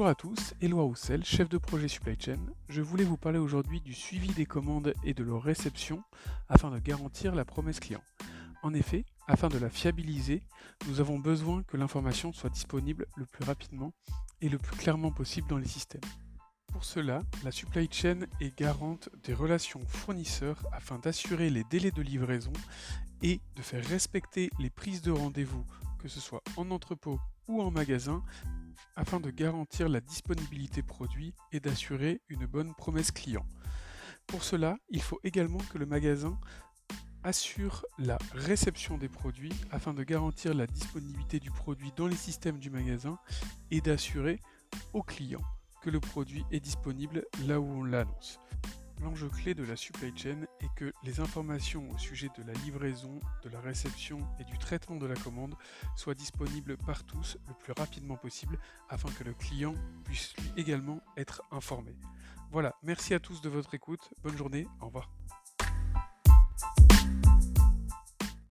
Bonjour 0.00 0.12
à 0.12 0.14
tous, 0.14 0.54
Éloi 0.62 0.82
Roussel, 0.82 1.22
chef 1.26 1.50
de 1.50 1.58
projet 1.58 1.86
Supply 1.86 2.16
Chain. 2.18 2.38
Je 2.70 2.80
voulais 2.80 3.04
vous 3.04 3.18
parler 3.18 3.38
aujourd'hui 3.38 3.82
du 3.82 3.92
suivi 3.92 4.32
des 4.32 4.46
commandes 4.46 4.94
et 5.04 5.12
de 5.12 5.22
leur 5.22 5.42
réception 5.42 6.02
afin 6.48 6.70
de 6.70 6.78
garantir 6.78 7.34
la 7.34 7.44
promesse 7.44 7.80
client. 7.80 8.00
En 8.62 8.72
effet, 8.72 9.04
afin 9.26 9.48
de 9.48 9.58
la 9.58 9.68
fiabiliser, 9.68 10.42
nous 10.88 11.00
avons 11.00 11.18
besoin 11.18 11.62
que 11.64 11.76
l'information 11.76 12.32
soit 12.32 12.48
disponible 12.48 13.04
le 13.14 13.26
plus 13.26 13.44
rapidement 13.44 13.92
et 14.40 14.48
le 14.48 14.56
plus 14.56 14.74
clairement 14.74 15.10
possible 15.10 15.48
dans 15.48 15.58
les 15.58 15.68
systèmes. 15.68 16.00
Pour 16.72 16.84
cela, 16.84 17.20
la 17.44 17.52
supply 17.52 17.86
chain 17.92 18.20
est 18.40 18.56
garante 18.56 19.10
des 19.22 19.34
relations 19.34 19.86
fournisseurs 19.86 20.62
afin 20.72 20.98
d'assurer 20.98 21.50
les 21.50 21.64
délais 21.64 21.90
de 21.90 22.00
livraison 22.00 22.54
et 23.22 23.38
de 23.54 23.60
faire 23.60 23.84
respecter 23.84 24.48
les 24.60 24.70
prises 24.70 25.02
de 25.02 25.10
rendez-vous, 25.10 25.66
que 25.98 26.08
ce 26.08 26.20
soit 26.20 26.42
en 26.56 26.70
entrepôt 26.70 27.20
ou 27.48 27.60
en 27.60 27.70
magasin, 27.70 28.22
afin 28.96 29.20
de 29.20 29.30
garantir 29.30 29.88
la 29.88 30.00
disponibilité 30.00 30.82
produit 30.82 31.34
et 31.52 31.60
d'assurer 31.60 32.20
une 32.28 32.46
bonne 32.46 32.74
promesse 32.74 33.10
client. 33.10 33.46
Pour 34.26 34.44
cela, 34.44 34.76
il 34.90 35.02
faut 35.02 35.20
également 35.24 35.58
que 35.72 35.78
le 35.78 35.86
magasin 35.86 36.38
assure 37.22 37.84
la 37.98 38.18
réception 38.32 38.96
des 38.96 39.08
produits 39.08 39.52
afin 39.70 39.92
de 39.92 40.02
garantir 40.02 40.54
la 40.54 40.66
disponibilité 40.66 41.38
du 41.38 41.50
produit 41.50 41.92
dans 41.96 42.06
les 42.06 42.16
systèmes 42.16 42.58
du 42.58 42.70
magasin 42.70 43.18
et 43.70 43.80
d'assurer 43.80 44.40
au 44.92 45.02
client 45.02 45.42
que 45.82 45.90
le 45.90 46.00
produit 46.00 46.44
est 46.50 46.60
disponible 46.60 47.24
là 47.46 47.60
où 47.60 47.64
on 47.64 47.84
l'annonce. 47.84 48.38
L'enjeu 49.02 49.28
clé 49.28 49.54
de 49.54 49.64
la 49.64 49.76
supply 49.76 50.12
chain 50.14 50.42
est 50.60 50.68
que 50.76 50.92
les 51.04 51.20
informations 51.20 51.88
au 51.90 51.98
sujet 51.98 52.28
de 52.36 52.42
la 52.44 52.52
livraison, 52.64 53.18
de 53.42 53.48
la 53.48 53.60
réception 53.60 54.18
et 54.38 54.44
du 54.44 54.58
traitement 54.58 54.96
de 54.96 55.06
la 55.06 55.14
commande 55.14 55.54
soient 55.96 56.14
disponibles 56.14 56.76
par 56.76 57.04
tous 57.04 57.38
le 57.48 57.54
plus 57.54 57.72
rapidement 57.72 58.16
possible 58.16 58.58
afin 58.90 59.08
que 59.10 59.24
le 59.24 59.32
client 59.32 59.74
puisse 60.04 60.34
lui 60.36 60.52
également 60.56 61.00
être 61.16 61.42
informé. 61.50 61.96
Voilà, 62.52 62.74
merci 62.82 63.14
à 63.14 63.20
tous 63.20 63.40
de 63.40 63.48
votre 63.48 63.74
écoute, 63.74 64.10
bonne 64.22 64.36
journée, 64.36 64.66
au 64.80 64.86
revoir. 64.86 65.08